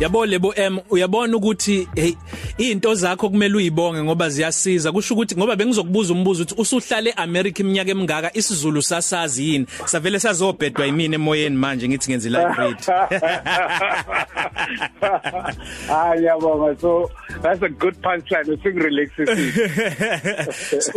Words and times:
yabo 0.00 0.26
lebo 0.26 0.54
M 0.56 0.78
uyabona 0.90 1.36
ukuthi 1.36 1.88
hey 1.94 2.14
izinto 2.58 2.94
zakho 2.94 3.30
kumele 3.30 3.56
uyibonge 3.56 4.02
ngoba 4.02 4.28
ziyasiza. 4.28 4.92
Kusho 4.92 5.14
ukuthi 5.14 5.36
ngoba 5.36 5.56
bengizokubuza 5.56 6.12
umbuzo 6.12 6.42
ukuthi 6.42 6.62
usuhlale 6.62 7.10
eAmerica 7.10 7.60
iminyaka 7.60 7.90
emingaka 7.90 8.36
isizulu 8.36 8.82
sasazi 8.82 9.48
yini? 9.48 9.66
Savele 9.84 10.20
sazobhedwa 10.20 10.86
yimini 10.86 11.14
emoyeni 11.14 11.56
manje 11.56 11.88
ngithi 11.88 12.10
ngenza 12.10 12.28
live 12.28 12.54
read 12.58 12.76
Ah 15.90 16.14
yabonga 16.24 16.80
so 16.80 17.10
that's 17.42 17.62
a 17.62 17.68
good 17.68 17.94
punchline. 18.02 18.48
Using 18.48 18.76
relaxes 18.76 19.28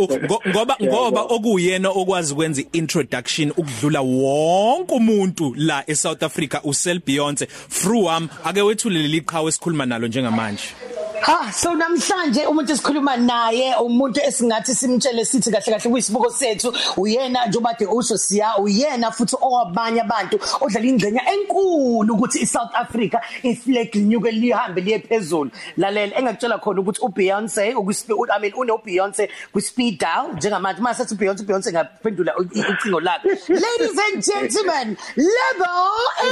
ngoba 0.48 0.76
ngoba 0.82 1.22
okuyena 1.22 1.88
okwazi 1.88 2.32
ukwenza 2.32 2.62
introduction 2.72 3.52
ukudlula 3.56 4.00
wonke 4.00 4.94
umuntu 4.94 5.54
la 5.56 5.84
eSouth 5.86 6.22
Africa 6.22 6.60
uSel 6.64 7.00
Beyonce. 7.06 7.46
Fruam 7.68 8.28
ake 8.44 8.62
wethule 8.62 8.93
leli 9.02 9.20
qhawe 9.20 9.48
esikhuluma 9.48 9.86
nalo 9.86 10.06
njengamanje. 10.06 10.93
Ha 11.22 11.50
so 11.52 11.74
namhlanje 11.74 12.46
umuntu 12.46 12.72
esikhuluma 12.72 13.16
naye 13.16 13.74
umuntu 13.78 14.20
esingathi 14.28 14.74
simtshele 14.74 15.24
sithi 15.24 15.50
kahle 15.50 15.72
kahle 15.72 15.90
kuyisibuko 15.90 16.30
sethu 16.30 16.74
uyena 16.96 17.46
njobade 17.46 17.86
usho 17.86 18.18
siya 18.18 18.58
uyena 18.58 19.12
futhi 19.12 19.36
owabanye 19.40 20.00
abantu 20.00 20.38
odlala 20.60 20.86
ingxenya 20.86 21.22
enkulu 21.32 22.14
ukuthi 22.14 22.38
iSouth 22.42 22.74
Africa 22.74 23.18
iflag 23.42 23.94
linyuke 23.94 24.30
lihambe 24.30 24.80
liye 24.80 24.98
phezulu. 24.98 25.50
Lalela 25.76 26.18
engakutshela 26.18 26.58
khona 26.58 26.80
ukuthi 26.80 27.00
uBeyonce 27.00 27.74
ukuspeed 27.74 28.30
I 28.34 28.38
mean 28.40 28.52
une 28.56 28.78
Beyonce 28.84 29.28
ku 29.52 29.60
speed 29.60 29.98
down 29.98 30.36
njengamanje 30.36 30.82
mase 30.82 31.04
sethi 31.04 31.14
Beyonce 31.14 31.44
Beyonce 31.46 31.72
ngaphendula 31.72 32.36
ucingo 32.36 33.00
lakhe. 33.00 33.28
Ladies 33.48 33.98
and 34.06 34.24
gentlemen 34.24 34.96
level 35.16 35.90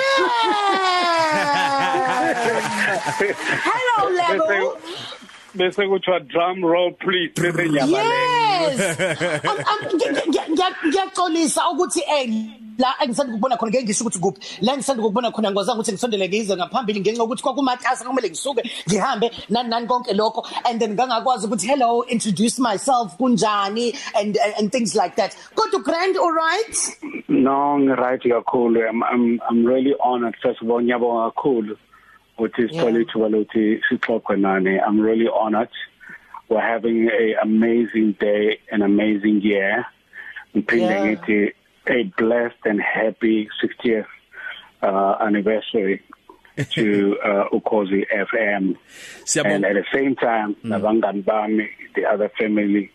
Hello 3.68 4.10
level. 4.10 4.76
Bese 5.54 5.82
kuthiwa 5.88 6.20
drum 6.20 6.64
roll 6.64 6.92
please 6.92 7.32
bese 7.42 7.68
nyamalele 7.68 8.32
yes 8.62 8.98
ngiyaxolisa 10.86 11.70
ukuthi 11.70 12.00
eh 12.00 12.62
la 12.78 12.94
engisanda 13.02 13.32
ukubona 13.32 13.56
khona 13.56 13.70
ngeke 13.70 13.84
ngisho 13.84 14.04
ukuthi 14.04 14.18
kuphi. 14.18 14.40
La 14.62 14.72
engisanda 14.72 15.02
ukubona 15.02 15.30
khona 15.30 15.50
ngozanga 15.50 15.80
ukuthi 15.80 15.92
ngisondele 15.92 16.28
ngize 16.28 16.56
ngaphambili 16.56 17.00
ngenxa 17.00 17.24
ukuthi 17.24 17.42
kwakumatasa 17.42 18.04
kumele 18.04 18.28
ngisuke 18.30 18.62
ngihambe 18.88 19.30
nani 19.50 19.68
nani 19.68 19.86
konke 19.86 20.12
lokho. 20.14 20.46
And 20.64 20.80
then 20.80 20.96
ngangakwazi 20.96 21.46
ukuthi 21.46 21.66
hello 21.66 22.04
introduce 22.08 22.58
myself 22.58 23.16
kunjani? 23.18 23.94
And 24.14 24.36
and 24.58 24.72
things 24.72 24.94
like 24.94 25.16
that. 25.16 25.36
Kodwa 25.54 25.84
grand 25.84 26.16
all 26.16 26.32
right? 26.32 26.74
No 27.28 27.78
ngiright 27.78 28.22
kakhulu. 28.22 28.88
I'm 28.88 29.02
i'm 29.02 29.40
i'm 29.48 29.64
really 29.64 29.94
honored 30.00 30.36
first 30.42 30.62
of 30.62 30.70
all 30.70 30.80
ngiyabonga 30.80 31.32
kakhulu. 31.32 31.76
Ukuthi 32.42 32.68
sithole 32.68 33.02
ithuba 33.02 33.28
lokuthi 33.28 33.80
sixoxe 33.88 34.38
nani. 34.38 34.78
I'm 34.78 35.00
really 35.00 35.28
honored. 35.28 35.70
We're 36.48 36.60
having 36.60 37.08
a 37.08 37.34
amazing 37.42 38.12
day 38.20 38.58
an 38.70 38.82
amazing 38.82 39.42
year. 39.42 39.86
Ngiphinde 40.54 40.96
ngithi 41.00 41.52
a 41.86 42.02
blessed 42.16 42.64
and 42.64 42.80
happy 42.80 43.48
60th 43.62 44.06
uh, 44.82 45.16
anniversary 45.20 46.02
to 46.70 47.16
uh, 47.24 47.48
Ukozi 47.52 48.04
FM 48.12 48.76
and 49.44 49.64
at 49.64 49.74
the 49.74 49.84
same 49.92 50.14
time 50.14 50.54
mm. 50.54 50.70
nabangani 50.70 51.24
bami 51.24 51.66
the 51.96 52.04
other 52.04 52.30
family 52.38 52.90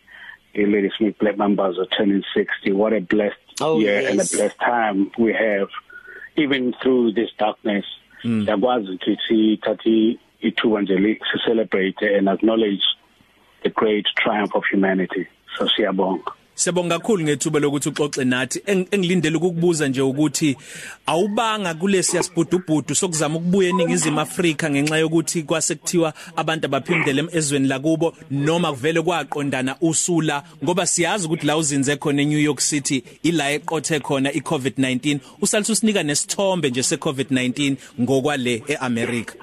Lady 0.56 0.90
Smith 0.98 1.18
Black 1.20 1.38
members 1.38 1.78
are 1.78 1.86
turning 1.98 2.24
60 2.34 2.72
what 2.72 2.94
a 2.94 3.02
blessed 3.02 3.36
oh, 3.60 3.80
year 3.80 4.02
yes. 4.02 4.12
and 4.12 4.22
a 4.22 4.38
blessed 4.38 4.60
time 4.60 5.12
we 5.18 5.34
have 5.34 5.68
even 6.38 6.74
through 6.82 7.14
this 7.14 7.30
darkness. 7.38 7.86
Yakwazi 8.48 8.92
ukuthi 8.92 9.58
thathi 9.58 10.20
ithuba 10.42 10.82
nje 10.82 11.20
celebrate 11.46 12.18
and 12.18 12.30
acknowledge 12.30 12.84
the 13.64 13.70
great 13.70 14.06
triumph 14.16 14.56
of 14.56 14.64
humanity. 14.72 15.28
So 15.58 15.66
siyabonga. 15.66 16.37
Siyabonga 16.58 17.00
kakhulu 17.00 17.24
ngethuba 17.24 17.60
lokuthi 17.60 17.90
uxoxe 17.90 18.24
nathi. 18.24 18.62
Engilindele 18.66 19.38
ukukubuza 19.38 19.88
nje 19.88 20.02
ukuthi 20.02 20.58
awubanga 21.06 21.74
kulesi 21.74 22.18
yasibhudubhudu 22.18 22.96
sokuzama 22.96 23.38
ukubuya 23.38 23.70
eningizimu 23.70 24.20
Afrika 24.20 24.70
ngenxa 24.70 24.98
yokuthi 24.98 25.44
kwase 25.44 25.76
kuthiwa 25.76 26.14
abantu 26.36 26.66
abaphindele 26.66 27.26
ezweni 27.32 27.68
lakubo 27.68 28.14
noma 28.32 28.72
kuvele 28.72 29.02
kwaqondana 29.02 29.76
usula 29.82 30.44
ngoba 30.64 30.86
siyazi 30.86 31.26
ukuthi 31.26 31.46
la 31.46 31.58
uzinze 31.58 31.96
khona 31.96 32.22
eNew 32.22 32.40
York 32.40 32.60
City 32.60 33.04
ila 33.24 33.52
eqothe 33.52 34.00
khona 34.00 34.32
iCovid-19 34.32 35.20
usalisa 35.42 35.74
usinika 35.74 36.04
nesithombe 36.04 36.70
nje 36.70 36.82
seCovid-19 36.82 37.76
ngokwale 38.02 38.64
eAmerica 38.68 39.34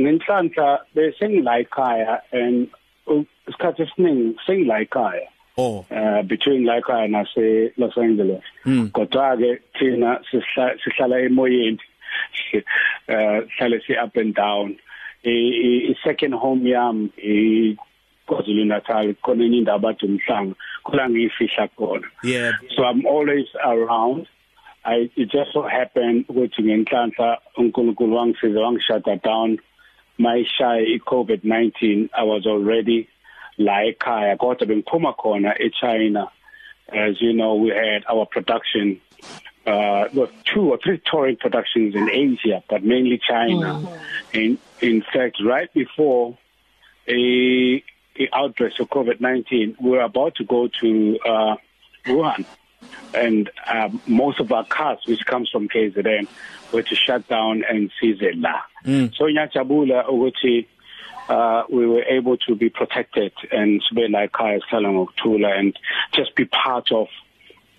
ngenhlanhla 0.00 0.80
bese 0.94 1.28
ngila 1.28 1.58
ekhaya 1.58 2.22
and 2.32 2.68
isikhathi 3.48 3.82
esiningi 3.82 4.36
sengila 4.46 4.80
ekhaya 4.80 5.31
Oh 5.58 5.84
uh 5.90 6.22
between 6.22 6.64
like 6.64 6.88
na 7.10 7.24
se 7.34 7.72
Los 7.76 7.96
Angeles. 7.96 8.42
Kodwa 8.66 9.36
ke 9.36 9.60
thina 9.78 10.20
sihlala 10.30 11.20
emoyeni. 11.28 11.78
Uh 13.08 13.40
hlale 13.58 13.80
si 13.86 13.96
up 13.96 14.16
and 14.16 14.34
down. 14.34 14.76
I 15.24 15.94
second 16.04 16.34
home 16.34 16.66
yam 16.66 17.12
i 17.18 17.76
KwaZulu 18.28 18.66
Natal 18.66 19.14
khona 19.24 19.44
indawo 19.44 19.80
bathi 19.80 20.06
umhlanga 20.06 20.54
khona 20.84 21.08
ngiyifihla 21.08 21.68
khona. 21.76 22.06
Yeah. 22.22 22.52
So 22.76 22.84
I'm 22.84 23.06
always 23.06 23.46
around. 23.64 24.26
I 24.84 25.10
it 25.16 25.30
just 25.30 25.52
so 25.52 25.62
happened 25.62 26.26
ukuthi 26.28 26.62
ngenhlanhla 26.62 27.38
uNkulunkulu 27.56 28.16
wangisiza 28.16 28.60
wangishada 28.60 29.16
down 29.22 29.58
my 30.18 30.44
shy 30.44 30.98
iCovid-19 30.98 32.08
I 32.12 32.22
was 32.24 32.46
already 32.46 33.08
la 33.58 33.82
ekhaya 33.82 34.36
kodwa 34.36 34.66
bengiphuma 34.66 35.14
khona 35.16 35.54
eChina 35.58 36.28
as 36.88 37.20
you 37.20 37.32
know 37.32 37.54
we 37.54 37.70
had 37.70 38.04
our 38.08 38.26
production 38.26 39.00
uh 39.66 40.08
well, 40.12 40.28
two 40.44 40.72
or 40.72 40.78
three 40.82 41.00
touring 41.10 41.36
productions 41.36 41.94
in 41.94 42.10
Asia 42.10 42.62
but 42.68 42.82
mainly 42.82 43.18
China 43.18 43.74
mm. 43.74 43.98
in 44.32 44.58
in 44.80 45.02
fact 45.02 45.36
right 45.44 45.72
before 45.72 46.36
a, 47.06 47.82
a 48.18 48.28
outbreak 48.32 48.72
of 48.80 48.88
COVID-19 48.88 49.80
we 49.80 49.90
were 49.90 50.00
about 50.00 50.34
to 50.36 50.44
go 50.44 50.68
to 50.80 51.18
uh 51.24 51.56
Wuhan 52.06 52.44
and 53.14 53.50
uh, 53.66 53.88
most 54.06 54.40
of 54.40 54.50
our 54.50 54.64
cars 54.64 54.98
which 55.06 55.24
comes 55.26 55.48
from 55.50 55.68
KZN 55.68 56.26
were 56.72 56.82
to 56.82 56.94
shut 56.96 57.28
down 57.28 57.62
and 57.68 57.90
seize 58.00 58.20
la 58.34 58.62
mm. 58.84 59.14
so 59.14 59.24
nyajabula 59.24 60.08
ukuthi 60.08 60.66
uh 61.28 61.62
we 61.70 61.86
were 61.86 62.04
able 62.08 62.36
to 62.36 62.54
be 62.54 62.70
protected 62.70 63.32
and 63.50 63.82
sibe 63.88 64.08
la 64.08 64.22
ekhaya 64.26 64.60
sihlala 64.60 64.92
ngokuthula 64.92 65.58
and 65.58 65.78
just 66.12 66.34
be 66.34 66.44
part 66.44 66.90
of 66.92 67.08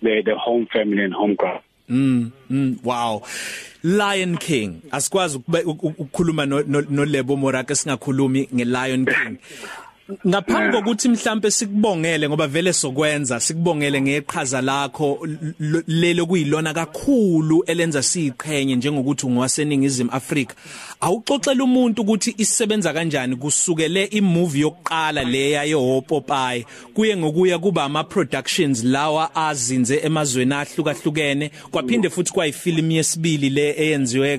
the 0.02 0.22
the 0.22 0.34
home 0.34 0.66
family 0.72 1.02
and 1.04 1.14
home 1.14 1.34
ground 1.34 1.60
Mm, 1.88 2.32
mm 2.50 2.82
wow. 2.82 3.20
Lion 3.82 4.38
King. 4.38 4.80
Asikwazi 4.90 5.38
ukukhuluma 5.38 6.46
no, 6.48 6.62
no, 6.62 6.80
no 6.88 7.04
Lebo 7.04 7.36
Morake 7.36 7.74
singakhulumi 7.74 8.48
ngeLion 8.54 9.04
King. 9.06 9.38
Ngaphambi 10.26 10.76
kokuthi 10.76 11.08
mhlambe 11.08 11.50
sikubongele 11.50 12.28
ngoba 12.28 12.46
vele 12.46 12.72
sokwenza 12.72 13.40
sikubongele 13.40 14.00
ngeqhaza 14.00 14.60
lakho 14.60 15.28
lelo 15.86 16.26
kuyilona 16.26 16.74
kakhulu 16.74 17.64
elenza 17.66 18.02
siqhenye 18.02 18.76
njengokuthi 18.76 19.26
ungowaseningizimu 19.26 20.10
Afrika. 20.12 20.54
Awuxoxela 21.00 21.64
umuntu 21.64 22.02
ukuthi 22.02 22.34
isebenza 22.38 22.92
kanjani 22.92 23.36
kusukele 23.36 24.04
imovie 24.04 24.60
yokuqala 24.60 25.24
leya 25.24 25.64
yeHopopeye 25.64 26.66
kuye 26.94 27.16
ngokuya 27.16 27.58
kuba 27.58 27.84
ama 27.84 28.04
productions 28.04 28.84
lawa 28.84 29.36
azinze 29.36 30.00
emazweni 30.04 30.54
ahlukahlukene 30.54 31.50
kwaphinde 31.70 32.10
futhi 32.10 32.32
kwayifilm 32.32 32.90
yesibili 32.90 33.50
le 33.50 33.74
eyenziwe 33.78 34.38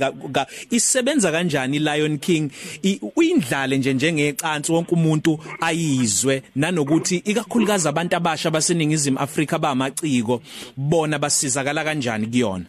isebenza 0.70 1.32
kanjani 1.32 1.80
Lion 1.80 2.18
King? 2.18 2.52
Uyindlale 3.16 3.78
nje 3.78 3.94
njengecansi 3.94 4.72
wonke 4.72 4.96
umuntu 4.96 5.40
ayizwe 5.62 6.44
nanokuthi 6.56 7.18
ikakhulukazi 7.18 7.88
abantu 7.88 8.16
abasha 8.16 8.52
baseningizimu 8.52 9.20
Afrika 9.20 9.60
bamaciko 9.60 10.42
bona 10.78 11.20
basizakala 11.20 11.84
kanjani 11.84 12.28
kuyona? 12.28 12.66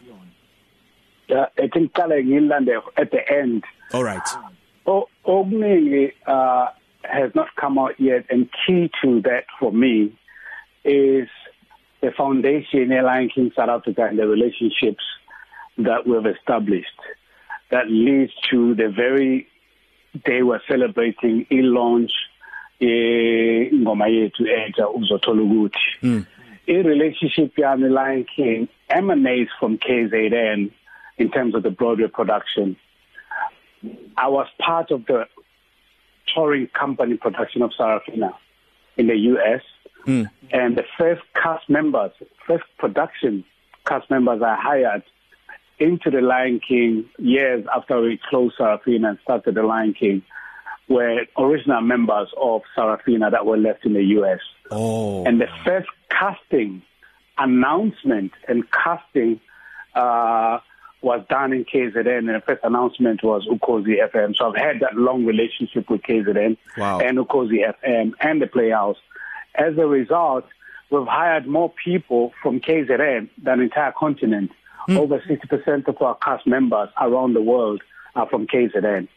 Yeah 1.27 1.47
I 1.57 1.67
think 1.67 1.93
qala 1.93 2.23
ngilande 2.23 2.81
at 2.97 3.11
the 3.11 3.21
end. 3.29 3.63
All 3.93 4.03
right. 4.03 4.27
Oh 4.85 5.07
okuningi 5.25 6.13
uh 6.25 6.67
has 7.03 7.31
not 7.35 7.47
come 7.55 7.79
out 7.79 7.99
yet 7.99 8.25
and 8.29 8.49
key 8.65 8.91
to 9.01 9.21
that 9.21 9.45
for 9.59 9.71
me 9.71 10.17
is 10.83 11.27
the 12.01 12.11
foundation 12.15 12.89
Lion 12.89 13.29
King 13.29 13.51
South 13.55 13.69
Africa 13.69 14.07
and 14.09 14.19
the 14.19 14.27
relationships 14.27 15.03
that 15.77 16.05
we've 16.05 16.25
established. 16.25 16.99
That 17.71 17.89
leads 17.89 18.31
to 18.51 18.75
the 18.75 18.89
very 18.89 19.47
day 20.25 20.41
we're 20.41 20.61
celebrating 20.67 21.45
e-launch 21.51 22.11
ingoma 22.79 24.07
yethu 24.07 24.47
entsha 24.47 24.89
uzothola 24.89 25.41
ukuthi. 25.41 26.25
I 26.69 26.73
relationship 26.73 27.55
yami 27.55 27.89
Lion 27.89 28.25
King 28.35 28.67
emanates 28.89 29.51
from 29.59 29.77
KZN 29.77 30.71
in 31.17 31.31
terms 31.31 31.55
of 31.55 31.63
the 31.63 31.71
Broadway 31.71 32.07
production. 32.07 32.75
I 34.17 34.27
was 34.27 34.47
part 34.59 34.91
of 34.91 35.05
the 35.05 35.27
touring 36.33 36.67
company 36.67 37.15
production 37.15 37.61
of 37.61 37.71
Sarafina 37.79 38.33
in 38.97 39.07
the 39.07 39.15
US 39.15 39.61
mm. 40.05 40.29
and 40.51 40.75
the 40.75 40.83
first 40.97 41.21
cast 41.41 41.69
members 41.69 42.11
first 42.45 42.65
production 42.77 43.45
cast 43.85 44.09
members 44.09 44.41
I 44.41 44.55
hired 44.55 45.03
into 45.79 46.09
the 46.09 46.21
Lion 46.21 46.59
King 46.59 47.05
years 47.17 47.65
after 47.73 48.01
we 48.01 48.19
closed 48.29 48.57
Sarafina 48.57 49.09
and 49.09 49.19
started 49.23 49.55
the 49.55 49.63
Lion 49.63 49.93
King 49.93 50.21
were 50.87 51.25
original 51.37 51.81
members 51.81 52.29
of 52.41 52.61
Sarafina 52.77 53.31
that 53.31 53.45
were 53.45 53.57
left 53.57 53.85
in 53.85 53.93
the 53.93 54.03
US. 54.03 54.39
Oh. 54.71 55.25
And 55.25 55.41
the 55.41 55.47
first 55.65 55.89
casting 56.09 56.81
announcement 57.37 58.31
and 58.47 58.63
casting 58.71 59.39
uh 59.95 60.59
was 61.01 61.23
done 61.29 61.53
in 61.53 61.63
KZN 61.63 62.17
and 62.19 62.29
the 62.29 62.41
first 62.45 62.63
announcement 62.63 63.23
was 63.23 63.47
Ukozi 63.47 63.97
FM. 64.11 64.35
So 64.35 64.49
I've 64.49 64.55
had 64.55 64.79
that 64.79 64.95
long 64.95 65.25
relationship 65.25 65.89
with 65.89 66.01
KZN 66.01 66.57
wow. 66.77 66.99
and 66.99 67.17
Ukozi 67.17 67.59
FM 67.83 68.13
and 68.19 68.41
the 68.41 68.47
Playhouse. 68.47 68.97
As 69.53 69.77
a 69.77 69.85
result, 69.85 70.45
we've 70.89 71.07
hired 71.07 71.47
more 71.47 71.71
people 71.83 72.33
from 72.41 72.59
KZN 72.59 73.29
than 73.41 73.57
the 73.59 73.65
entire 73.65 73.91
continent. 73.91 74.51
Mm. 74.89 74.97
Over 74.97 75.19
60% 75.19 75.87
of 75.87 76.01
our 76.01 76.15
cast 76.15 76.47
members 76.47 76.89
around 76.99 77.33
the 77.33 77.41
world 77.41 77.81
are 78.15 78.27
from 78.27 78.47
KZN. 78.47 79.07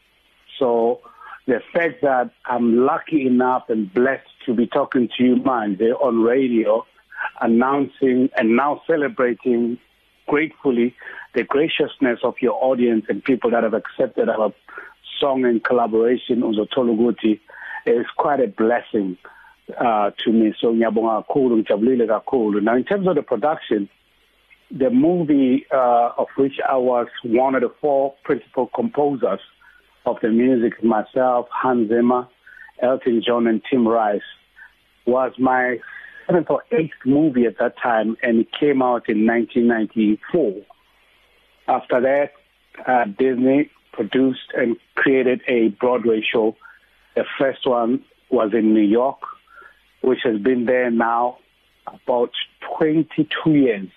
So 0.58 1.00
the 1.46 1.60
fact 1.72 2.02
that 2.02 2.30
I'm 2.46 2.84
lucky 2.84 3.26
enough 3.26 3.64
and 3.68 3.92
blessed 3.92 4.28
to 4.46 4.54
be 4.54 4.66
talking 4.66 5.08
to 5.16 5.24
you, 5.24 5.36
Manje, 5.36 5.92
on 6.00 6.22
radio, 6.22 6.86
announcing 7.40 8.30
and 8.36 8.56
now 8.56 8.82
celebrating 8.86 9.78
gratefully 10.26 10.94
the 11.34 11.44
graciousness 11.44 12.20
of 12.22 12.34
your 12.40 12.56
audience 12.62 13.04
and 13.08 13.22
people 13.24 13.50
that 13.50 13.62
have 13.62 13.74
accepted 13.74 14.28
our 14.28 14.52
song 15.18 15.44
and 15.44 15.62
collaboration 15.64 16.42
uzothola 16.42 16.92
ukuthi 16.92 17.40
is 17.86 18.06
quite 18.16 18.40
a 18.40 18.46
blessing 18.46 19.16
uh 19.78 20.10
to 20.18 20.32
me. 20.32 20.54
So 20.60 20.72
ngiyabonga 20.72 21.22
kakhulu 21.22 21.56
ngijabulile 21.56 22.06
kakhulu. 22.06 22.60
Now 22.62 22.76
in 22.76 22.84
terms 22.84 23.06
of 23.08 23.14
the 23.16 23.22
production 23.22 23.88
the 24.70 24.90
movie 24.90 25.66
uh 25.72 26.10
of 26.16 26.28
which 26.36 26.60
I 26.68 26.76
was 26.76 27.08
one 27.24 27.54
of 27.54 27.62
the 27.62 27.72
four 27.80 28.14
principal 28.24 28.66
composers 28.74 29.40
of 30.06 30.16
the 30.22 30.28
music 30.28 30.82
myself 30.82 31.46
Hans 31.50 31.88
Zimmer 31.88 32.28
Elton 32.82 33.22
John 33.26 33.46
and 33.46 33.62
Tim 33.70 33.86
Rice 33.86 34.20
was 35.06 35.32
my 35.38 35.78
seventh 36.26 36.50
or 36.50 36.62
eighth 36.72 36.94
movie 37.04 37.44
at 37.44 37.58
that 37.58 37.74
time 37.82 38.16
and 38.22 38.40
it 38.40 38.48
came 38.58 38.82
out 38.82 39.08
in 39.08 39.26
1994 39.26 40.62
after 41.68 42.00
that 42.00 42.32
uh 42.86 43.04
Disney 43.04 43.70
produced 43.92 44.52
and 44.54 44.76
created 44.94 45.42
a 45.48 45.68
Broadway 45.68 46.22
show. 46.22 46.56
The 47.16 47.24
first 47.38 47.66
one 47.66 48.04
was 48.30 48.52
in 48.54 48.74
New 48.74 48.86
York 48.86 49.18
which 50.00 50.20
has 50.24 50.40
been 50.40 50.64
there 50.64 50.90
now 50.90 51.38
about 51.86 52.30
22 52.78 53.50
years 53.50 53.88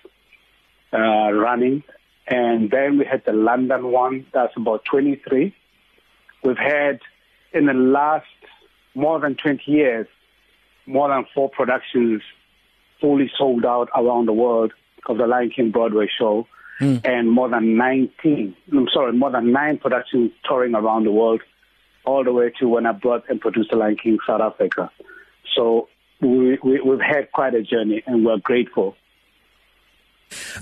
uh 0.92 1.32
running. 1.32 1.82
And 2.26 2.70
then 2.70 2.98
we 2.98 3.04
had 3.04 3.22
the 3.26 3.32
London 3.32 3.90
one 3.92 4.26
that's 4.32 4.56
about 4.56 4.84
23 4.86 5.54
we've 6.44 6.56
had 6.58 7.00
in 7.52 7.66
the 7.66 7.72
last 7.72 8.26
more 8.94 9.18
than 9.18 9.34
20 9.34 9.62
years 9.66 10.06
more 10.86 11.08
than 11.08 11.24
four 11.34 11.48
productions 11.48 12.22
fully 13.00 13.30
sold 13.36 13.64
out 13.64 13.88
around 13.96 14.26
the 14.26 14.32
world 14.32 14.72
of 15.08 15.18
the 15.18 15.26
Lion 15.26 15.50
King 15.50 15.70
Broadway 15.70 16.06
show 16.18 16.46
mm. 16.80 17.00
and 17.04 17.30
more 17.30 17.48
than 17.48 17.76
19 17.76 18.54
I'm 18.72 18.88
sorry 18.92 19.12
more 19.12 19.30
than 19.30 19.52
9 19.52 19.78
productions 19.78 20.32
touring 20.44 20.74
around 20.74 21.04
the 21.04 21.12
world 21.12 21.40
all 22.04 22.22
the 22.22 22.32
way 22.32 22.52
to 22.60 22.68
when 22.68 22.86
I 22.86 22.92
brought 22.92 23.28
and 23.28 23.40
produced 23.40 23.70
the 23.70 23.76
Lion 23.76 23.96
King 23.96 24.18
South 24.26 24.40
Africa 24.40 24.90
so 25.56 25.88
we, 26.20 26.58
we 26.62 26.80
we've 26.80 27.00
had 27.00 27.32
quite 27.32 27.54
a 27.54 27.62
journey 27.62 28.02
and 28.06 28.24
we're 28.24 28.38
grateful 28.38 28.96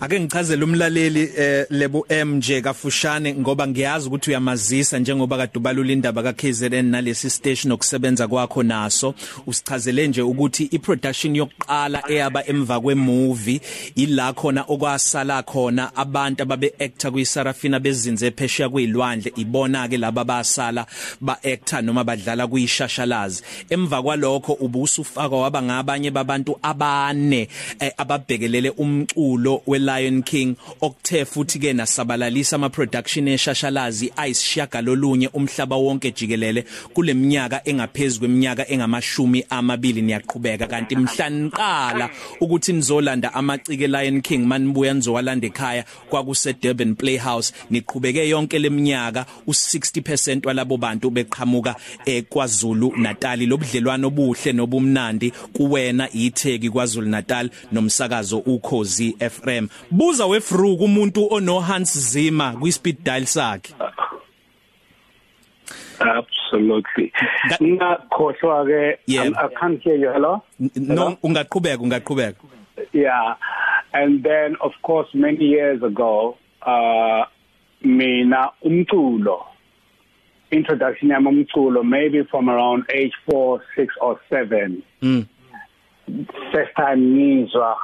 Ake 0.00 0.20
ngichazele 0.20 0.64
umlaleli 0.64 1.30
eh, 1.36 1.66
lebo 1.70 2.06
M 2.08 2.34
nje 2.34 2.60
kafushane 2.60 3.34
ngoba 3.34 3.68
ngiyazi 3.68 4.08
ukuthi 4.08 4.30
uyamazisa 4.30 4.98
njengoba 4.98 5.36
kade 5.36 5.58
ubalula 5.58 5.92
indaba 5.92 6.22
ka 6.22 6.32
KZN 6.32 6.84
nalesi 6.84 7.30
station 7.30 7.72
okusebenza 7.72 8.28
kwakho 8.28 8.62
naso. 8.62 9.14
Usichazele 9.46 10.08
nje 10.08 10.22
ukuthi 10.22 10.64
iproduction 10.64 11.36
yokuqala 11.36 12.02
eyaba 12.08 12.46
emva 12.46 12.80
kwemovie 12.80 13.60
ila 13.94 14.32
khona 14.32 14.64
okwasala 14.68 15.42
khona 15.42 15.96
abantu 15.96 16.42
ababe 16.42 16.74
actor 16.78 17.12
kuyisarafina 17.12 17.80
bezinze 17.80 18.30
phesheya 18.30 18.68
kwilwandle 18.68 19.32
ibona 19.36 19.88
ke 19.88 19.98
laba 19.98 20.24
basala 20.24 20.86
ba 21.20 21.38
actor 21.44 21.82
noma 21.82 22.04
badlala 22.04 22.46
kuyishashalazi 22.46 23.42
emva 23.70 24.02
kwalokho 24.02 24.52
ubusufaka 24.52 25.36
waba 25.36 25.62
ngabanye 25.62 26.10
babantu 26.10 26.58
abane 26.62 27.48
eh, 27.80 27.92
ababhekelele 27.96 28.70
umculo 28.70 29.62
we 29.66 29.81
Lion 29.84 30.22
King 30.22 30.56
okuthe 30.80 31.24
futhi 31.24 31.58
ke 31.58 31.72
nasabalalisa 31.72 32.56
ama 32.56 32.70
production 32.70 33.28
eshashalazi 33.28 34.12
ayisishiyagalolunye 34.16 35.28
umhlaba 35.28 35.76
wonke 35.76 36.10
jikelele 36.10 36.64
kuleminyaka 36.94 37.60
engaphezulu 37.64 38.20
kweminyaka 38.20 38.68
engamashumi 38.68 39.44
amabili 39.50 40.02
niyaqhubeka. 40.02 40.66
Kanti 40.66 40.96
mhlaniqala 40.96 42.10
ukuthi 42.40 42.72
nizolanda 42.72 43.34
amacike 43.34 43.86
Lion 43.86 44.20
King 44.22 44.46
manibuya 44.46 44.94
nizowalanda 44.94 45.46
ekhaya 45.46 45.84
kwakuse 46.10 46.52
Durban 46.52 46.94
Playhouse 46.94 47.52
niqhubeke 47.70 48.28
yonke 48.28 48.58
leminyaka 48.58 49.26
u60% 49.46 50.46
walabo 50.46 50.76
bantu 50.76 51.10
beqhamuka 51.10 51.76
eKwaZulu 52.06 52.92
Natal. 52.96 53.46
Lobudlelwano 53.46 54.08
obuhle 54.08 54.52
nobumnandi 54.52 55.32
kuwena 55.52 56.08
iTheki 56.12 56.70
KwaZulu 56.70 57.08
Natal 57.08 57.50
nomsakazo 57.72 58.38
ukhozi 58.38 59.16
FM 59.18 59.66
buza 59.90 60.26
wefruku 60.26 60.84
umuntu 60.84 61.26
ono 61.30 61.60
Hans 61.60 61.98
Zimmer 61.98 62.54
kwi 62.60 62.72
speed 62.72 63.04
dial 63.04 63.26
sakhe 63.26 63.74
Absolutely. 66.00 67.12
Ngakhohlwa 67.60 68.66
ke 68.66 68.98
I 69.06 69.48
can't 69.60 69.80
hear 69.82 69.94
you. 69.94 70.10
Hello? 70.10 70.42
No, 70.58 71.16
ungaqhubeka 71.22 71.78
ungaqhubeka. 71.78 72.36
Yeah. 72.92 73.36
And 73.92 74.24
then 74.24 74.56
of 74.60 74.72
course 74.82 75.08
many 75.14 75.44
years 75.44 75.82
ago 75.82 76.36
uh 76.62 77.24
mina 77.84 78.50
umculo 78.64 79.44
introduction 80.50 81.10
yami 81.10 81.28
umculo 81.28 81.84
maybe 81.84 82.22
from 82.30 82.48
around 82.48 82.84
age 82.94 83.12
4 83.30 83.60
6 83.76 83.94
or 84.00 84.20
7 84.30 84.82
mm 85.02 85.24
first 86.52 86.74
time 86.76 87.00
ngizwa 87.00 87.76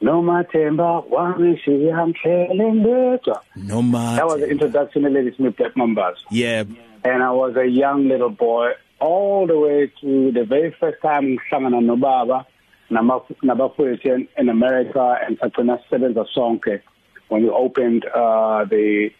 noma 0.00 0.44
themba 0.44 1.02
wangishiya 1.10 2.06
mhlele 2.06 2.72
ngedwa. 2.72 3.40
Noma 3.56 4.14
that 4.16 4.26
was 4.26 4.40
the 4.40 4.48
introduction 4.48 5.02
to 5.02 5.08
Lady 5.10 5.34
Smith 5.36 5.56
Black 5.56 5.74
Mambas 5.74 6.16
yeah. 6.30 6.64
And 7.04 7.22
I 7.22 7.30
was 7.30 7.56
a 7.56 7.66
young 7.66 8.08
little 8.08 8.30
boy 8.30 8.72
all 9.00 9.46
the 9.46 9.58
way 9.58 9.92
to 10.00 10.32
the 10.32 10.44
very 10.44 10.74
first 10.80 11.00
time 11.02 11.36
ngihlangana 11.36 11.80
nobaba 11.80 12.44
nabafowethu 12.90 14.28
in 14.38 14.48
America 14.48 15.18
and 15.26 15.38
sagcina 15.38 15.78
sisebenza 15.84 16.26
sonke 16.34 16.80
when 17.28 17.42
we 17.42 17.50
opened 17.50 18.04
uh 18.06 18.64
the 18.64 19.10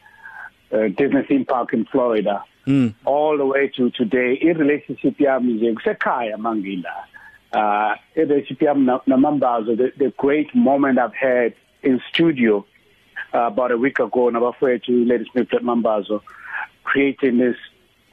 uh, 0.72 0.88
Disney 0.96 1.22
theme 1.28 1.44
park 1.44 1.72
in 1.72 1.84
Florida. 1.86 2.44
Mm. 2.66 2.92
all 3.06 3.38
the 3.38 3.46
way 3.46 3.68
to 3.68 3.88
today 3.90 4.38
i 4.42 4.52
relationship 4.52 5.18
yami 5.20 5.52
nje 5.52 5.72
kusekhaya 5.74 6.36
mangila. 6.36 6.92
Uh 7.52 7.94
relationship 8.14 8.60
yami 8.60 9.00
namambazo 9.06 9.76
the, 9.76 9.92
the 9.96 10.12
great 10.16 10.54
moment 10.54 10.98
I've 10.98 11.14
had 11.14 11.54
in 11.82 12.00
studio 12.12 12.64
uh, 13.34 13.46
about 13.46 13.70
a 13.72 13.76
week 13.76 13.98
ago 13.98 14.30
nabafowethu 14.30 15.06
ladies 15.08 15.28
Smith 15.32 15.48
Mambazo 15.62 16.20
creating 16.84 17.38
this 17.38 17.56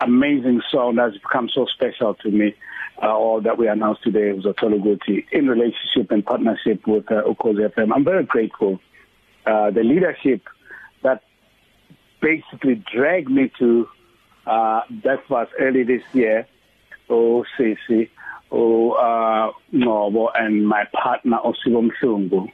amazing 0.02 0.62
song 0.70 0.96
that's 0.96 1.18
become 1.18 1.50
so 1.50 1.66
special 1.66 2.14
to 2.16 2.30
me. 2.30 2.54
Uh, 3.02 3.08
all 3.08 3.42
that 3.42 3.58
we 3.58 3.68
announced 3.68 4.04
today 4.04 4.32
was 4.32 4.46
Otologuti 4.46 5.26
in 5.32 5.48
relationship 5.50 6.12
and 6.12 6.26
partnership 6.26 6.86
with 6.88 7.10
uh, 7.12 7.24
Ukozi 7.24 7.70
FM 7.70 7.92
I'm 7.94 8.06
very 8.06 8.24
grateful. 8.24 8.80
Uh 9.46 9.70
the 9.72 9.84
leadership 9.84 10.42
that 11.04 11.24
basically 12.22 12.76
dragged 12.76 13.30
me 13.30 13.52
to 13.60 13.88
uh 14.48 14.82
that 15.04 15.30
was 15.30 15.48
early 15.60 15.84
this 15.84 16.04
year 16.14 16.48
oh 17.10 17.44
Sisi 17.58 18.10
oh 18.56 18.92
uh 18.92 19.52
Ngobo 19.74 20.32
and 20.34 20.68
my 20.68 20.86
partner 20.94 21.38
Osibo 21.44 21.90
Mhlungu 21.90 22.52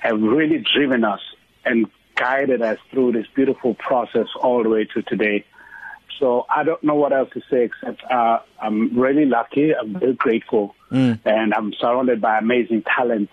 have 0.00 0.20
really 0.20 0.64
driven 0.74 1.04
us 1.04 1.20
and 1.64 1.86
guided 2.16 2.62
us 2.62 2.78
through 2.90 3.12
this 3.12 3.26
beautiful 3.34 3.74
process 3.74 4.26
all 4.42 4.62
the 4.62 4.68
way 4.68 4.84
to 4.84 5.02
today 5.02 5.44
so 6.18 6.46
I 6.48 6.64
don't 6.64 6.82
know 6.82 6.94
what 6.94 7.12
else 7.12 7.30
to 7.34 7.40
say 7.50 7.64
except 7.64 8.02
uh 8.10 8.40
I'm 8.60 8.98
really 8.98 9.26
lucky 9.26 9.72
I'm 9.74 9.98
very 9.98 10.14
grateful 10.14 10.74
mm. 10.90 11.20
and 11.24 11.54
I'm 11.54 11.72
surrounded 11.80 12.20
by 12.20 12.38
amazing 12.38 12.82
talent 12.82 13.30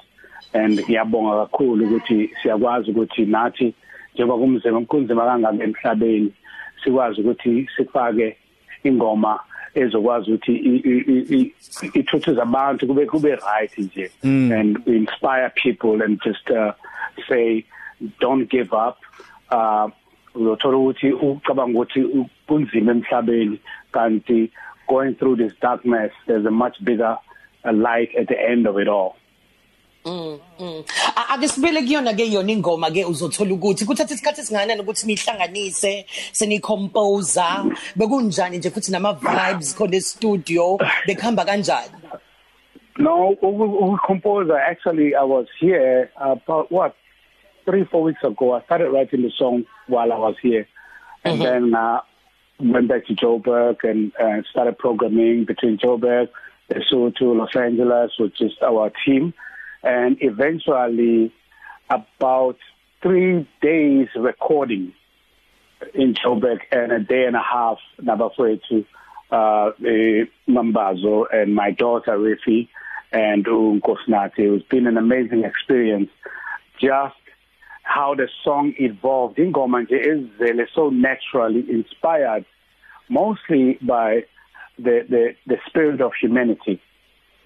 and 0.54 0.80
ngiyabonga 0.80 1.48
kakhulu 1.48 1.86
ukuthi 1.86 2.30
siyakwazi 2.42 2.92
ukuthi 2.92 3.26
nathi 3.26 3.74
njengoba 4.14 4.38
kumzima 4.38 4.82
kunzima 4.82 5.26
kangaka 5.26 5.64
emhlabeni 5.64 6.34
sikwazi 6.84 7.22
ukuthi 7.22 7.70
sifake 7.78 8.38
ingoma 8.84 9.40
ezokwazi 9.76 10.32
ukuthi 10.32 10.54
ithuthuze 11.94 12.42
abantu 12.42 12.88
kube 12.88 13.06
kube 13.06 13.36
right 13.36 13.78
nje. 13.78 14.12
And 14.24 14.88
inspire 14.88 15.52
people 15.64 16.02
and 16.02 16.22
just 16.24 16.50
uh, 16.50 16.74
say 17.28 17.66
don't 18.20 18.50
give 18.50 18.74
up. 18.74 18.98
Uh 19.52 19.90
uyothola 20.36 20.78
ukuthi 20.78 21.12
ucabanga 21.12 21.80
ukuthi 21.80 22.28
kunzima 22.48 22.92
emhlabeni 22.92 23.60
kanti 23.92 24.52
going 24.88 25.14
through 25.14 25.38
this 25.38 25.54
darkness 25.62 26.12
there's 26.28 26.46
a 26.46 26.52
much 26.52 26.84
bigger 26.84 27.18
a 27.64 27.72
light 27.72 28.10
at 28.16 28.28
the 28.28 28.40
end 28.40 28.68
of 28.68 28.78
it 28.78 28.88
all. 28.88 29.16
Mm. 30.06 30.40
mm. 30.60 30.84
Ake 31.34 31.48
sibele 31.48 31.82
kuyona 31.82 32.14
ke 32.14 32.26
yona 32.28 32.52
ingoma 32.52 32.92
ke 32.92 33.06
uzothola 33.06 33.54
ukuthi 33.54 33.86
kuthatha 33.86 34.14
isikhathi 34.14 34.42
esingakanani 34.42 34.82
ukuthi 34.82 35.08
nihlanganise 35.08 36.06
seni 36.32 36.60
composer 36.60 37.64
bekunjani 37.96 38.58
nje 38.58 38.70
futhi 38.70 38.92
nama 38.92 39.14
vibes 39.14 39.76
khona 39.76 39.96
e 39.96 40.02
studio 40.02 40.78
bekhamba 41.08 41.46
kanjani 41.46 41.92
No, 42.98 43.36
we 43.42 43.98
composer 44.06 44.58
actually 44.58 45.16
I 45.16 45.24
was 45.24 45.48
here 45.60 46.12
about 46.16 46.72
what 46.72 46.96
3 47.66 47.86
4 47.86 48.04
weeks 48.04 48.24
ago 48.24 48.54
I 48.54 48.62
started 48.66 48.92
writing 48.92 49.24
the 49.24 49.32
song 49.32 49.66
while 49.88 50.12
I 50.12 50.18
was 50.18 50.36
here 50.42 50.68
and 51.24 51.40
mm 51.40 51.42
-hmm. 51.42 51.46
then 51.46 51.76
uh 51.76 52.02
went 52.60 52.88
back 52.88 53.06
to 53.08 53.14
Joburg 53.14 53.84
and 53.84 54.12
uh, 54.20 54.44
started 54.52 54.78
programming 54.78 55.46
between 55.46 55.78
Joburg 55.78 56.30
Lesotho, 56.70 57.36
Los 57.36 57.56
Angeles, 57.56 58.12
which 58.20 58.42
is 58.42 58.52
our 58.62 58.92
team, 59.06 59.34
and 59.84 60.18
eventually 60.22 61.32
about 61.90 62.58
three 63.02 63.48
days 63.62 64.08
recording 64.16 64.94
in 65.94 66.14
Joburg 66.14 66.60
and 66.72 66.92
a 66.92 67.00
day 67.00 67.26
and 67.26 67.36
a 67.36 67.42
half 67.42 67.78
Nabafwetu, 68.02 68.86
uh, 69.30 69.72
Mambazo 70.48 71.26
and 71.32 71.54
my 71.54 71.72
daughter 71.72 72.18
Rifi 72.18 72.70
and 73.12 73.46
Unkosnati. 73.46 74.56
It's 74.56 74.68
been 74.70 74.88
an 74.88 74.98
amazing 74.98 75.44
experience. 75.44 76.10
Just 76.80 77.16
how 77.84 78.16
the 78.16 78.30
song 78.44 78.74
evolved 78.80 79.38
in 79.38 79.52
Gomanje 79.52 79.92
is 79.92 80.70
so 80.74 80.90
naturally 80.90 81.66
inspired 81.70 82.46
mostly 83.10 83.78
by 83.82 84.24
the 84.78 85.06
the 85.08 85.36
the 85.46 85.58
spirit 85.68 86.02
of 86.02 86.14
humanity 86.20 86.82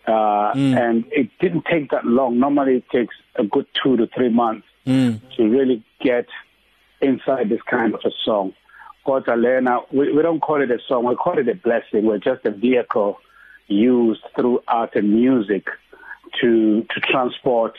uh 0.08 0.54
mm. 0.54 0.78
and 0.78 1.06
it 1.12 1.30
didn't 1.40 1.66
take 1.70 1.90
that 1.92 2.06
long 2.06 2.40
normally 2.40 2.78
it 2.78 2.90
takes 2.90 3.16
a 3.36 3.44
good 3.44 3.66
2 3.84 3.98
to 3.98 4.08
3 4.08 4.30
months 4.30 4.68
mm. 4.86 5.20
to 5.36 5.44
really 5.48 5.84
get 6.02 6.28
inside 7.02 7.50
this 7.50 7.62
kind 7.70 7.94
of 7.94 8.02
a 8.06 8.12
song 8.24 8.54
Kodwa 9.06 9.36
lena 9.42 9.80
we, 9.92 10.12
we 10.14 10.22
don't 10.22 10.42
call 10.42 10.62
it 10.62 10.72
a 10.72 10.80
song 10.88 11.06
we 11.06 11.16
call 11.16 11.38
it 11.38 11.48
a 11.50 11.56
blessing 11.56 12.06
we're 12.06 12.18
just 12.18 12.46
a 12.46 12.52
vehicle 12.52 13.18
used 13.68 14.24
through 14.36 14.62
art 14.68 14.96
and 14.96 15.14
music 15.14 15.68
to 16.40 16.84
to 16.94 17.00
transport 17.02 17.76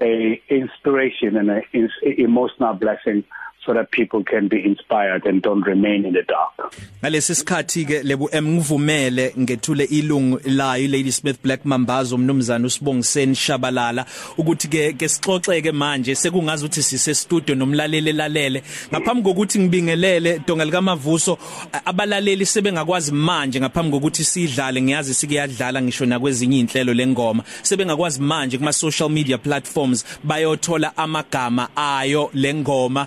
a 0.00 0.40
inspiration 0.48 1.36
and 1.36 1.50
a, 1.50 1.62
a 2.04 2.20
emotional 2.20 2.74
blessing 2.74 3.24
so 3.66 3.74
that 3.74 3.90
people 3.90 4.22
can 4.22 4.48
be 4.48 4.64
inspired 4.64 5.26
and 5.26 5.42
don't 5.42 5.62
remain 5.62 6.04
in 6.04 6.12
the 6.12 6.22
dark. 6.22 6.72
Ngalesi 7.02 7.34
sikhathi 7.34 7.84
ke 7.84 8.02
lebu 8.02 8.28
emngivumele 8.32 9.34
ngethule 9.38 9.84
ilungu 9.84 10.40
layo 10.44 10.88
Lady 10.88 11.12
Smith 11.12 11.42
Black 11.42 11.64
Mambazo 11.64 12.14
umnumzana 12.14 12.66
usibongiseni 12.66 13.34
Shabalala 13.34 14.06
ukuthi 14.38 14.68
ke 14.68 14.92
ke 14.92 15.08
sixoxeke 15.08 15.72
manje 15.72 16.14
sekungazi 16.14 16.64
ukuthi 16.64 16.82
sise 16.82 17.14
studio 17.14 17.54
nomlaleli 17.54 18.12
lalele 18.12 18.62
ngaphambi 18.92 19.22
kokuthi 19.22 19.58
ngibingelele 19.58 20.40
donga 20.46 20.64
lika 20.64 20.80
Mavuso 20.80 21.38
abalaleli 21.84 22.46
sebengakwazi 22.46 23.12
manje 23.12 23.60
ngaphambi 23.60 23.90
kokuthi 23.90 24.24
sidlale 24.24 24.82
ngiyazi 24.82 25.14
sikuyadlala 25.14 25.82
ngisho 25.82 26.06
nakwezinye 26.06 26.60
inhlelo 26.60 26.94
lengoma 26.94 27.42
sebengakwazi 27.62 28.20
manje 28.20 28.58
kuma 28.58 28.72
social 28.72 29.08
media 29.08 29.38
platforms 29.38 30.04
bayothola 30.24 30.96
amagama 30.96 31.68
ayo 31.76 32.30
lengoma 32.34 33.06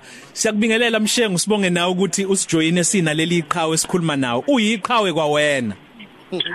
siyakubingelela 0.50 1.00
mshengu 1.00 1.40
sibonge 1.40 1.70
nawe 1.70 1.92
ukuthi 1.92 2.26
usijoyine 2.26 2.84
sina 2.84 3.14
leli 3.14 3.38
iqhawe 3.38 3.74
esikhuluma 3.74 4.16
nawe. 4.16 4.44
Uyiqhawe 4.48 5.14
kwawena. 5.14 5.76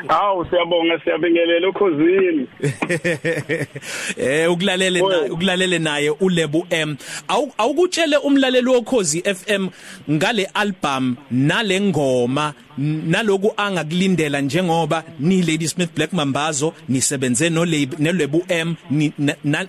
Hawu 0.09 0.47
siyabonga 0.51 1.01
siyabingelela 1.05 1.69
ukhosini. 1.69 2.47
Eh 4.17 4.53
ukulalele 4.53 5.03
ukulalele 5.31 5.79
naye 5.79 6.11
uLebu 6.11 6.67
M. 6.71 6.97
Awukutshele 7.59 8.17
umlaleli 8.17 8.69
wokhozi 8.69 9.23
FM 9.23 9.69
ngale 10.11 10.45
album 10.55 11.17
nale 11.31 11.81
ngoma 11.81 12.55
naloku 12.79 13.53
angakulindela 13.57 14.41
njengoba 14.41 15.05
ni 15.21 15.43
Lady 15.43 15.69
Smith 15.69 15.95
Black 15.95 16.13
Mambazo 16.13 16.75
nisebenze 16.89 17.51
no 17.51 17.65
Lebu 17.65 18.45
M 18.49 18.75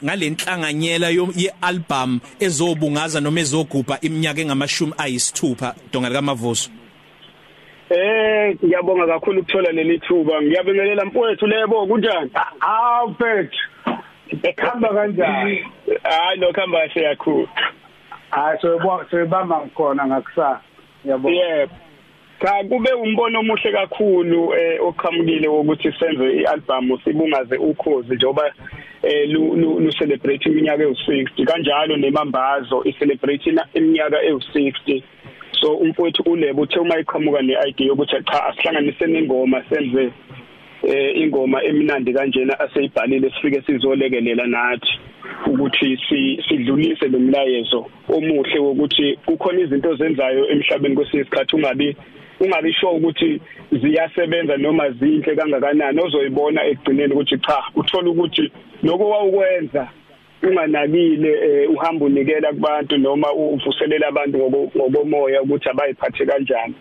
ngale 0.03 0.29
nhlanganyela 0.29 1.09
ye 1.09 1.53
album 1.61 2.19
ezobungaza 2.39 3.21
noma 3.21 3.39
ezogubha 3.39 3.99
iminyaka 4.01 4.41
engamashumi 4.41 4.93
ayisithupha 4.97 5.75
donga 5.91 6.09
lika 6.09 6.21
Mavuso. 6.21 6.69
Eh 7.89 8.55
ngiyabonga 8.63 9.07
kakhulu 9.07 9.41
ukuthola 9.41 9.71
leli 9.71 9.99
thuba. 9.99 10.41
Ngiyabingelela 10.41 11.05
mfowethu 11.05 11.47
lebo 11.47 11.87
kunjani? 11.87 12.31
Hawu 12.59 13.09
mfethu 13.09 13.59
ekhamba 14.43 14.89
kanjani? 14.89 15.65
Hayi 16.03 16.39
lo 16.39 16.53
khamba 16.53 16.79
kahle 16.79 17.03
kakhulu. 17.15 17.49
Hayi 18.29 18.57
so 18.61 18.79
sebamba 19.11 19.61
ngikhona 19.61 20.07
ngakusasa. 20.07 20.61
Ngiyabonga. 21.03 21.35
Yebo. 21.35 21.75
Cha 22.41 22.63
kube 22.63 22.93
umbono 22.93 23.39
omuhle 23.39 23.71
kakhulu 23.71 24.53
eh 24.53 24.79
oqhamukile 24.81 25.47
ukuthi 25.47 25.91
senze 25.99 26.41
ialbum 26.41 26.97
sibungaze 27.03 27.55
ukhozi 27.57 28.15
njoba 28.15 28.51
eh 29.03 29.29
lu 29.29 29.91
celebrate 29.91 30.49
iminyaka 30.49 30.83
ewu60 30.83 31.45
kanjalo 31.45 31.97
nemambazo 31.97 32.83
i 32.83 32.93
celebrate 32.93 33.55
iminyaka 33.73 34.17
ewu60 34.23 35.03
so 35.61 35.75
umfowethu 35.75 36.23
ulebo 36.25 36.61
uthe 36.61 36.79
uma 36.79 36.99
iqhamuka 36.99 37.41
neidea 37.41 37.87
yokuthi 37.87 38.23
cha 38.31 38.45
asihlanganise 38.45 39.05
ingoma 39.19 39.63
senze 39.69 40.11
eh 40.83 41.17
ingoma 41.17 41.63
eminandi 41.63 42.13
kanjena 42.13 42.59
aseyibhalile 42.59 43.29
sifike 43.29 43.61
sizolekelela 43.61 44.45
nathi 44.47 44.99
ukuthi 45.47 45.97
sidlulise 46.47 47.07
lo 47.07 47.19
mlayezo 47.19 47.85
omuhle 48.09 48.59
wokuthi 48.59 49.19
kukhona 49.25 49.59
izinto 49.61 49.89
ozenzayo 49.89 50.49
emhlabeni 50.49 50.95
kwesinye 50.95 51.21
isikhathi 51.21 51.55
ungabi 51.55 51.95
ungabi 52.39 52.73
sure 52.73 52.97
ukuthi 52.97 53.41
ziyasebenza 53.71 54.57
noma 54.57 54.91
zinhle 54.91 55.35
kangakanani 55.35 56.01
ozoyibona 56.01 56.65
ekugcineni 56.65 57.13
ukuthi 57.13 57.37
cha 57.37 57.63
uthola 57.75 58.09
ukuthi 58.09 58.51
lokho 58.83 59.09
wawukwenza 59.09 59.89
unganakile 60.43 61.29
eh, 61.29 61.71
uhamba 61.71 62.05
unikela 62.05 62.53
kubantu 62.53 62.97
noma 62.97 63.33
uvuselela 63.33 64.07
abantu 64.07 64.37
ngokomoya 64.77 65.41
ukuthi 65.41 65.69
abayiphathe 65.69 66.25
kanjani 66.25 66.73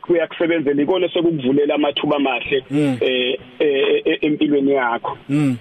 kuyakusebenzela 0.00 0.82
ikona 0.82 1.08
sekukuvulela 1.08 1.74
amathuba 1.74 2.16
amahle 2.16 2.64
mm. 2.70 2.98
eh, 3.00 3.38
eh, 3.58 4.02
eh 4.04 4.18
empilweni 4.20 4.72
yakho 4.72 5.18
mm. 5.28 5.56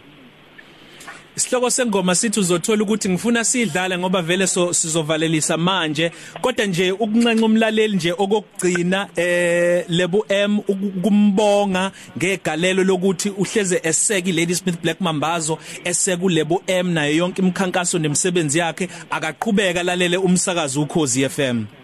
Isihloko 1.40 1.70
sengoma 1.70 2.16
sithi 2.16 2.40
uzothola 2.40 2.84
ukuthi 2.84 3.10
ngifuna 3.10 3.44
sidlale 3.44 3.98
ngoba 3.98 4.22
vele 4.22 4.48
so 4.48 4.74
sizovalelisa 4.74 5.58
manje. 5.58 6.12
Kodwa 6.42 6.66
nje 6.66 6.92
ukuncenca 6.92 7.46
umlaleli 7.46 7.96
nje 7.96 8.12
okugcina 8.12 9.08
eh 9.16 9.86
Lebu 9.88 10.26
M 10.30 10.60
ukumbonga 10.60 11.92
ngegalelo 12.18 12.84
lokuthi 12.84 13.30
uhleze 13.30 13.80
eseki 13.84 14.32
Lady 14.32 14.56
Smith 14.56 14.82
Black 14.82 15.02
Mambazo 15.02 15.58
eseka 15.84 16.26
uLebu 16.26 16.62
M 16.68 16.92
nayo 16.92 17.16
yonke 17.16 17.42
imikhankaso 17.42 18.00
nemisebenzi 18.00 18.60
yakhe. 18.60 18.90
Akaqhubeka 19.10 19.84
lalele 19.84 20.18
umsakazo 20.18 20.82
ukhozi 20.82 21.30
FM 21.30 21.79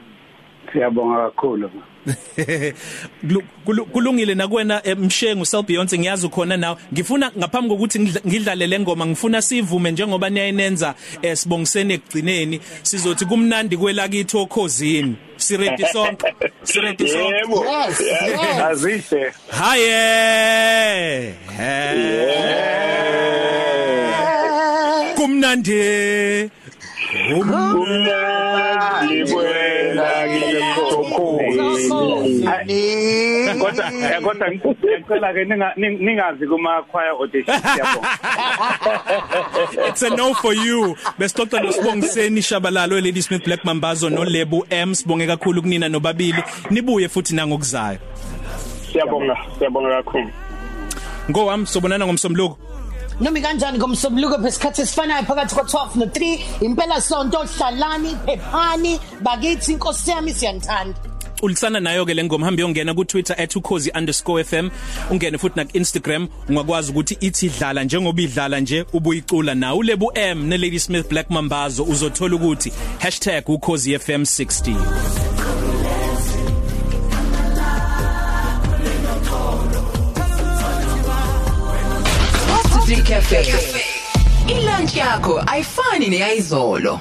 Siyabonga 0.75 1.25
kakhulu. 1.32 1.70
Kulungile 3.91 4.36
nakwena 4.36 4.82
eh, 4.84 4.98
mshengu 4.98 5.46
Sel 5.46 5.63
Beyonce 5.63 5.98
ngiyazi 6.00 6.27
ukhona 6.27 6.58
nawe. 6.58 6.77
Ngifuna 6.94 7.32
ngaphambi 7.38 7.70
kokuthi 7.70 8.00
ngidlale 8.00 8.67
lengoma 8.67 9.05
ngifuna 9.05 9.41
sivume 9.41 9.91
njengoba 9.91 10.29
niyayinenza 10.29 10.96
eh, 11.22 11.38
sibongisene 11.38 11.94
ekugcineni 11.94 12.60
sizothi 12.82 13.25
kumnandi 13.25 13.77
kwelakithi 13.77 14.38
okhozini. 14.38 15.15
Siredi 15.38 15.86
sonke 15.86 16.34
siredi 16.63 17.08
sonke. 17.10 17.36
Yebo. 17.36 17.65
Azise. 18.65 19.32
Haye! 19.50 21.34
Kumnandi. 25.15 26.50
Kumnandi. 27.34 28.45
Kodwa 32.65 33.86
eh, 33.93 34.22
kodwa 34.24 34.48
ngicela 34.51 35.34
ke 35.34 35.43
ninga- 35.45 35.75
ning- 35.77 36.00
ningazi 36.00 36.48
kuma 36.48 36.81
choir 36.91 37.12
audition 37.19 37.60
siyabonga 37.62 38.10
It's 39.88 40.01
a 40.03 40.10
no 40.10 40.34
for 40.34 40.53
you. 40.53 40.95
Besixoxa 41.19 41.60
noSibongiseni 41.62 42.41
Shabalalo 42.41 43.01
Lady 43.01 43.22
Smith 43.22 43.43
Black 43.45 43.63
Mambazo 43.63 44.10
no 44.10 44.24
Lebo 44.24 44.65
M 44.69 44.93
sibonge 44.95 45.27
kakhulu 45.27 45.62
kunina 45.62 45.89
nobabili. 45.89 46.43
Nibuye 46.69 47.07
futhi 47.10 47.36
nangokuzayo. 47.36 48.00
siyabonga 48.91 49.38
siyabonga 49.57 49.89
kakhulu 50.03 50.29
Ngowami 51.31 51.65
sobonana 51.65 52.05
ngomsombuluko. 52.05 52.57
Nomi 53.19 53.41
kanjani 53.41 53.77
ngomsombuluko 53.77 54.38
phesikhathi 54.41 54.81
esifanayo 54.81 55.24
phakathi 55.24 55.55
kwa12 55.55 55.88
no3 55.95 56.39
impela 56.62 57.01
sonto 57.01 57.38
hlalani 57.57 58.15
phephani 58.25 59.00
bakithi 59.22 59.72
inkosi 59.72 60.12
yami 60.12 60.34
siyanthanda 60.34 61.00
ulisana 61.46 61.80
nayo 61.80 62.06
ke 62.06 62.14
lengoma 62.14 62.46
hamba 62.46 62.62
yongena 62.62 62.94
ku 62.94 63.06
Twitter 63.06 63.36
@ukhozi_fm 63.36 64.70
ungene 65.10 65.38
futhi 65.38 65.56
na 65.56 65.66
Instagram 65.74 66.28
ungakwazi 66.50 66.92
ukuthi 66.92 67.18
ithi 67.20 67.50
dlala 67.50 67.84
njengoba 67.84 68.22
idlala 68.22 68.60
nje 68.60 68.86
ubuyicula 68.94 69.56
na 69.56 69.75
ulebu 69.75 70.12
M 70.16 70.48
ne 70.48 70.58
Lady 70.58 70.80
Smith 70.80 71.10
Black 71.10 71.30
Mambazo 71.30 71.84
uzothola 71.84 72.36
ukuthi 72.36 72.72
#ukhozifm60 73.00 74.75
Coffee 82.86 83.02
Cafe. 83.02 83.46
Ilunch 84.48 84.96
yakho 84.96 85.44
ayifani 85.48 86.08
neyizolo. 86.08 87.00